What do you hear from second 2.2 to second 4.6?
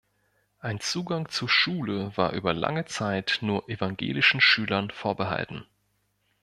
über lange Zeit nur evangelischen